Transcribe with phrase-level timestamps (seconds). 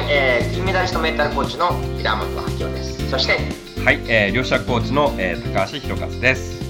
[0.08, 1.68] えー、金メダリストメンタルコーチの
[1.98, 3.10] 平本明夫です。
[3.10, 3.38] そして、
[3.84, 6.60] はい、えー、両者コーチの、えー、高橋弘和です。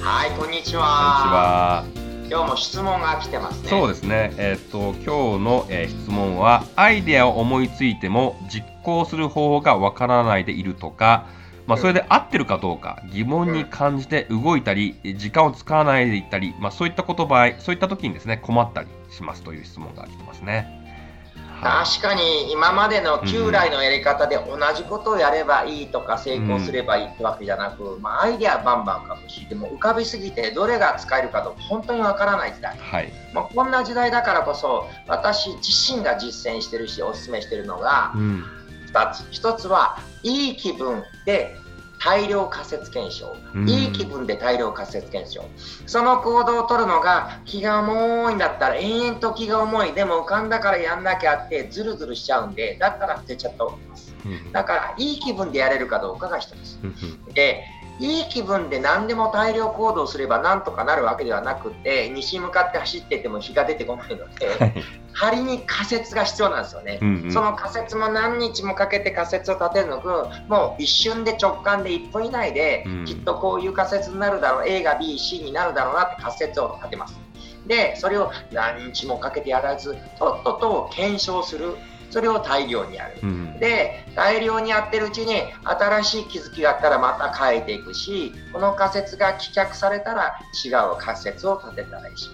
[0.00, 1.84] はい、こんにちは。
[1.84, 2.06] こんにちは。
[2.28, 3.68] 今日も質問が来てますね。
[3.68, 4.32] そうですね。
[4.36, 11.26] えー、っと今日の、えー、質問はアイデアを思いついても実行する方法がわからないでいるとか、
[11.66, 20.85] まあ、それで合ってるかどうか疑問に感じて動いたり時間を使わないでいったり、まあ、そういった言葉そういった時にですね困ったりしますという質問が来てますね。
[21.62, 38.12] 確かに今までの旧来のやり方で同じことをやればいいとか成功すればいいってわけじゃなく、まあ、アイデアバンバン浮かぶしでも浮かびすぎてどれが使えるかと本当にわからない時代、はい、まあ、こんな時代だからこそ私自身が実践してるしおすすめしてるのが
[38.92, 41.56] 2つ、1つはいい気分で
[41.98, 43.34] 大量仮説検証、
[43.66, 45.44] いい気分で大量仮説検証、
[45.86, 54.14] その行動を取るのが気が重いんだったら延々と気が重い、でも浮かんだからやんなきゃってずるずるしちゃうんで、だったら捨てちゃった方がいいます。
[54.52, 56.78] だからいい気分でやれるかどうかが一つ。
[57.32, 57.64] で
[57.98, 64.74] いい気分で何でも大量行動すればなんとかなるわけではなくて西向かって走ってても日が出てこないので、
[65.14, 70.08] 仮に仮説が必要なんですよね、うんうん、その仮説も何日もかけて仮説を立てるのく
[70.48, 77.18] もう一瞬で直感で1分以内で、きっとこういう仮説になるだろう A が BC になるだろうなって仮説を立てます。
[77.66, 81.74] でそれを何日もかけてやらずとっとと検証する
[82.10, 92.30] それを大量にやる、うん、で大量にやってるうちに新しい気づきがあったらまた変えていくしこの仮説が棄却されたら違う仮説を立てたらいいし。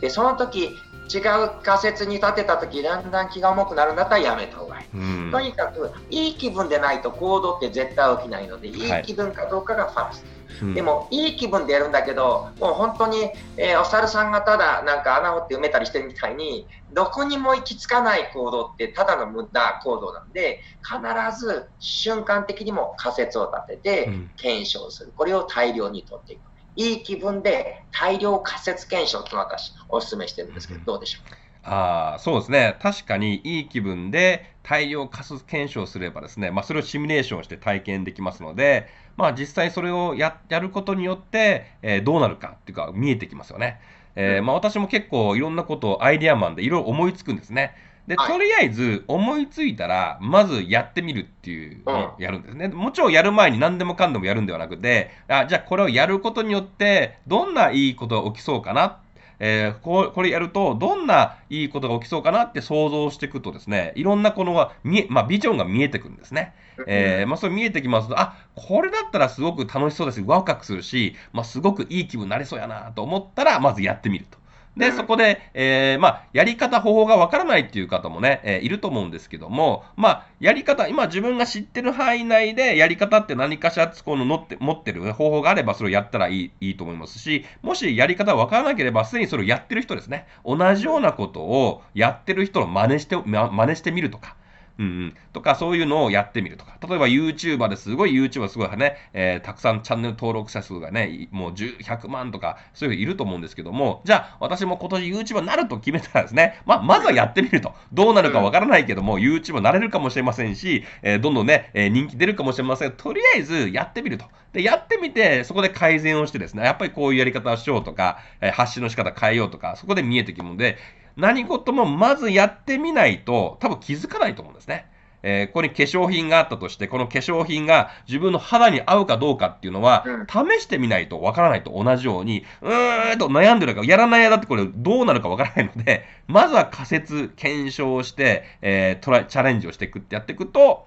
[0.00, 0.76] でその時
[1.12, 10.26] 違う仮説に立てた時だんだん気が重くなるんだったらやめた方がいい、うん、とにかくいい気分でないと行動って絶対起きないのでいい気分かどうかがファースト、
[10.74, 26.40] でもいい気分でやるんだけどもう本当に、えー、お猿さんがただなんか穴掘って埋めたりしてるみたいにどこにも行き着かない行動ってただの無駄行動なんで必ず瞬間的にも仮説を立てて検証する、これを大量に取っていく。
[26.74, 31.30] いい気分で大量仮説検証と私お勧めしてるんですけど、どうでしょう？
[31.30, 32.76] かあそうですね。
[32.80, 43.80] 確かにいい気分で大量仮説検証すればですね、まあ、それをシミュレーションして体験できますので、まあ、実際それをややることによって、えー、どうなるかっていうか見えてきますよね。
[44.14, 47.74] えー、まあ、私も結構いろんなことをアイデアマンでいろいろ思いつくんですね。
[48.06, 52.68] で、とりあえず思いついたら、まずやってみるっていうのをやるんですね。
[52.68, 58.98] もちろんやる前に何でもかんでもやるんではなくて、あじゃあこれをやることによって、どんないいことが起きそうかな
[59.44, 66.54] えー、ここれやると、どんないいことが起きそうかなって想像していくとですね、いろんなこのまあ、ビジョンが見えてくるんですね。
[66.86, 74.38] えー、まあ、それ見えてきますと、あ、これだったらすごく楽しそうですし、ワクワクするし、まあ、すごくいい気分になれそうやなと思ったら、まずやってみると。
[74.76, 94.36] で、そこで、えー、まあ、やり方、方法がわからないっていう方もね、えー、いると思うんですけども、まあ、やり方、今自分が知ってる範囲内で、やり方って何かしらこの乗って持ってる方法があれば、それをやったらいいいいと思いますし、もしやり方わからなければ、すでにそれをやってる人ですね、同じようなことをやってる人の真似して、真似してみるとか、
[94.78, 95.14] うんうん。
[95.32, 96.76] とか、そういうのをやってみるとか。
[96.86, 107.74] 例えば YouTuber ですごい YouTuber すごいね、えー、たくさんチャンネル登録者数がね、もう10、100万とか、そういう人いると思うんですけども、じゃあ、私も今年 YouTuber になると決めたらですね、まあ、まずはやってみると。
[107.92, 114.24] どうなるかわからないけども、YouTuber になれるかもしれませんし、えー、どんどんね、えー、人気出るかもしれませんとりあえずやってみると。
[114.52, 120.78] で、やってみて、そこで改善をしてですね、やっぱりこういうやり方をしようとか、えー、発信の仕方変えようとか、そこで見えてくるので、
[121.16, 124.86] 何事もまずやってみないと、多分気づかないと思うんですね。
[125.22, 140.86] えー、ここに化粧品があったとして、この化粧品が自分の肌に合うかどうかっていうのは、試してみないとわからないと同じように、うーんと悩んでるか、やらない間ってこれどうなるかわからないので、 まずは仮説、検証して、えー、トラチャレンジをしていくってやっていくと、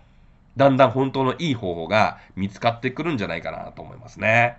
[0.58, 4.58] だんだん本当のいい方法が見つかってくるんじゃないかなと思いますね。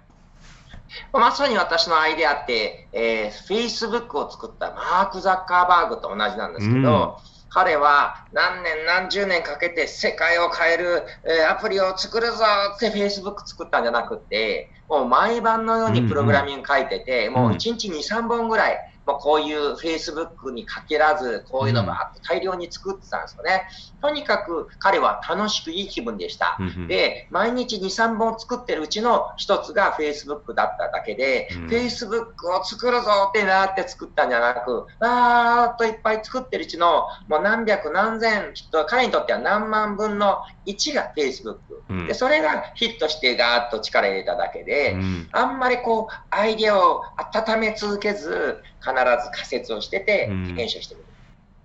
[1.13, 7.37] まさに私のアイデアって、えー、Facebook を作ったマーク・ザッカーバーグと同じなんですけど、うん。
[7.49, 12.45] 彼は何年何十年かけて世界を変える、えー、アプリを作るぞ
[12.75, 23.69] って Facebook 作ったんじゃなくて、もう毎晩のようにプログラミング書いてて、うんうん、もう1日2、3本ぐらいもうこういう Facebook に限らず、こういうのが大量に作ってたんですよね。
[24.03, 26.59] とにかく彼は楽しくいい気分でした。
[26.89, 41.59] で、毎日2、3本作ってるうちの一つが Facebook だっただけで、うん、Facebook を作るぞってなって作ったんじゃなく、わーっといっぱい作ってるうちのもう何百何千、きっと彼にとっては何万分の1が Facebook。
[42.07, 51.07] で、それがヒットしてガーッと力入れただけで、うん、あんまりこう、アイデアを温め続けず、必ず仮説をしてて、検証してみる。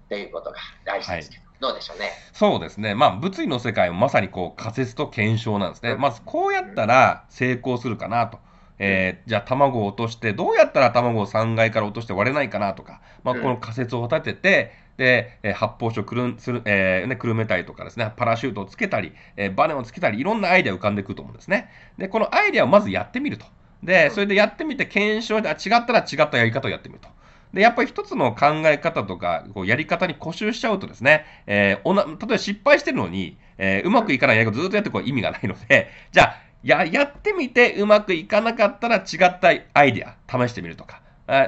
[0.10, 2.12] ということが大事ですけど、はい、どうでしょうね？
[2.34, 2.96] そうですね。
[2.96, 5.96] まあ、物理の世界もまさにこう仮説と検証なんですね。
[5.96, 8.40] まず、こうやったら成功するかなと。
[8.84, 21.70] えー、じゃあ卵を落として、どうやったら卵を3階から落として割れないかなとか、まあ、この仮説を立てて、で、えー、発泡酒くるんする、えーね、くるめたりとかですね、パラシュートをつけたり、えー、バネをつけたり、いろんなアイデア浮かんでくると思うんですね。
[21.98, 23.46] で、このアイデアをまずやってみると。
[23.84, 27.08] で、それでやってみて検証で、あ、違ったら違ったやり方をやってみると。
[27.54, 41.02] で、やっぱり一つの考え方とか、こうやり方に固執しちゃうとですね、えー、おな例えば失敗してるのに、えー、うまくいかないやり方ずっとやってこう意味がないので、 じゃあ、や、やってみてうまくいかなかったら違ったアイデア試してみるとか。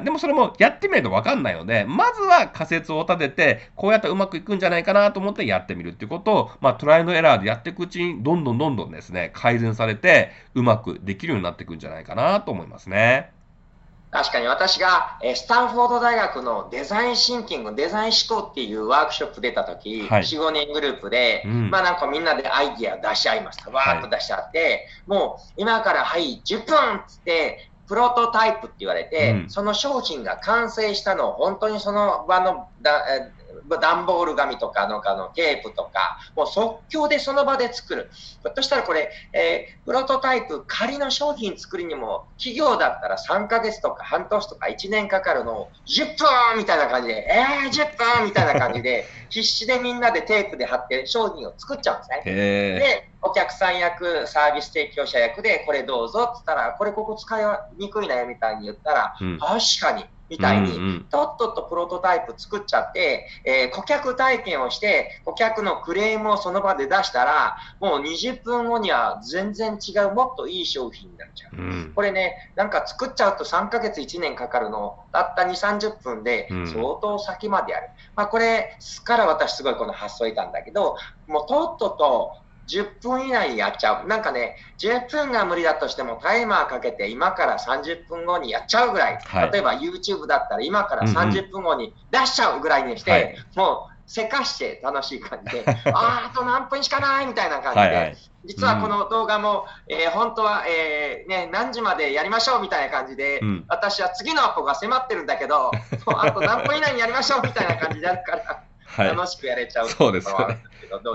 [0.03, 13.31] でもそれもやってみないとわかんないので、まずは仮説を立てて、こうやったらうまくいくんじゃないかなと思ってやってみるっていうことを、まあトライのエラーでやっていくうちに、どんどんどんどんですね、改善されて、うまくできるようになっていくんじゃないかなと思いますね。
[14.13, 23.71] 確かに私が、えスタンフォード大学のデザインシンキング、デザイン思考っていうワークショップ出た時、はい、4、5人グループで、うん、まあなんかみんなでアイディア出し合いました。
[23.71, 33.04] わーっと出し合って、はい、もう今からはい、10分っつって、プロトタイプって言われて、うん、その商品が完成したのを本当にその場のだ
[33.81, 38.09] 段ボール紙とかのかのテープとか、もう即興でその場で作る。
[38.13, 52.21] ひょっとしたらこれ、えー、プロトタイプ、仮の商品作りにも、企業だったら3ヶ月とか半年とか1年かかるのを10分みたいな感じで、えー、10分みたいな感じで、 必死でみんなでテープで貼って商品を作っちゃうんですね。
[52.25, 57.44] で、お客さん役、サービス提供者役で、これどうぞって言ったら、これここ使い
[57.77, 60.05] にくいなよみたいに言ったら、うん、確かに。
[60.33, 71.56] みたいに、とっととプロトタイプ作っちゃって、えー、顧客体験をして、顧客のクレームをその場で出したら、もう20分後には全然違う、もっといい商品になっちゃう。
[71.56, 77.89] うん、これね、なんか作っちゃうと3ヶ月1年かかるの、たった2、30分で相当先までやる。
[77.89, 80.97] うん、まあこれから私すごいこの発想いたんだけど、
[81.27, 82.38] もうとっとと
[82.68, 84.07] 10分以内にやっちゃう。
[84.07, 89.18] なんかね、10分が無理だとしてもタイマーかけて今から30分後にやっちゃうぐらい。
[89.18, 95.63] はい、例えば YouTube だったら今から30分後に出しちゃうぐらいにして、うんうん、もうせかして楽しい感じで、
[95.94, 105.71] ああと何分しかないみたいな感じで、はいはい、実はこの動画も、うん、えー、本当は、えーね、何時までやりましょうみたいな感じで、うん、私は次のアポが迫ってるんだけど、
[106.07, 108.63] あと何分以内にやりましょうみたいな感じであるから。
[108.95, 110.63] はい、楽しくやれちゃうそうですよね。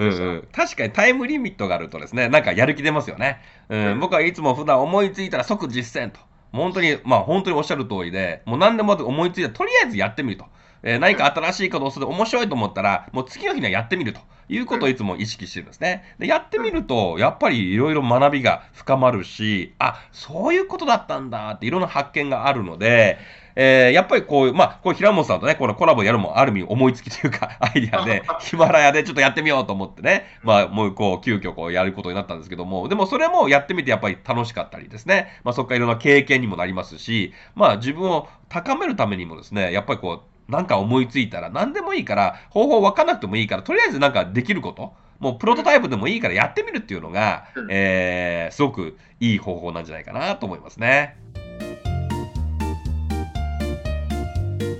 [0.01, 0.09] うんう
[0.39, 3.41] ん、確かにタイムリミットがあるとですね、なんかやる気出ますよね。
[3.69, 6.19] うん、うん、僕はいつも普段思いついたら即実践と。
[6.53, 10.47] 本当に、まあ本当におっしゃる通りで、もう何でも思いついたらとりあえずやってみると。
[10.83, 16.05] えー、何か新しいことをする面白いと思ったら、もう次の日にはやってみるということをいつも意識してるんですね。
[16.19, 23.19] で、やってみると、やっぱりいろいろ学びが深まるし、あ、そういうことだったんだっていろんな発見があるので、
[23.61, 51.17] えー、やっぱりこう、まあ、こう平本さんとね、このコラボやるもある意味思いつきというか、 アイディアで、 ヒマラヤでちょっとやってみようと思ってね、まあ、もうこう、急遽こうやることになったんですけども、でもそれもやってみてやっぱり楽しかったりですね、まあ、そこからいろんな経験にもなりますし、まあ、自分を高めるためにもですね、やっぱりこう、なんか思いついたら何でもいいから、方法分かんなくてもいいから、とりあえずなんかできること、もうプロトタイプでもいいからやってみるっていうのが、えー、すごくいい方法なんじゃないかなと思いますね。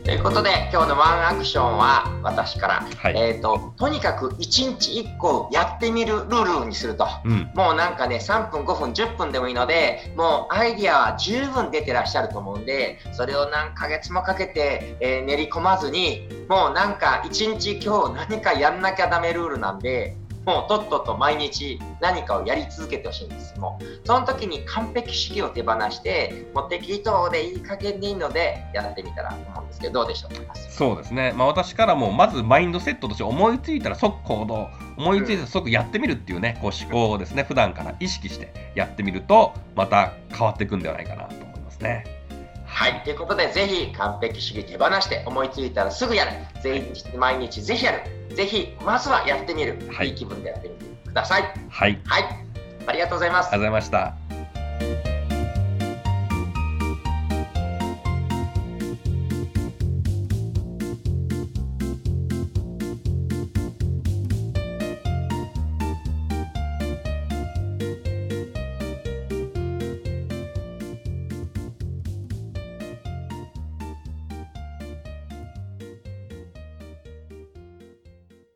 [0.09, 20.17] ということで今日のワンアクションは私から、はい、えーと、とにかく1日1個やってみるルールにすると、うん、もうなんかね3分5分10分でもいいのでもうアイディアは十分出てらっしゃると思うんでそれを何ヶ月もかけて、えー、練り込まずにもうなんか1日今日何かやんなきゃダメルールなんで
[20.49, 23.61] もうとっとと毎日何かをやり続けてほしいんです。
[23.61, 30.31] もうその時に完璧主義を手放して、もう適当でいい加減でいいのでやってみたらと思うんですけど、どうでしょう？
[30.71, 31.35] そうですね。
[31.37, 42.05] まあ私からもまずマインドセットとして思いついたら即行動、思いついたら即やってみるっていうね、こう思考をですね、普段から意識してやってみると、また変わっていくんではないかなと思いますね。
[42.79, 43.03] はい。
[43.03, 46.31] ということで、ぜひ完璧主義手放して、思いついたらすぐやる。
[46.63, 48.37] ぜひ、毎日ぜひやる。
[48.37, 49.81] ぜひ、まずはやってみる。
[49.91, 51.43] はい、いい気分でやってみてください。
[51.69, 52.01] はい。
[52.05, 52.25] はい。
[52.87, 53.49] ありがとうございます。
[53.49, 54.28] ありがとうございました。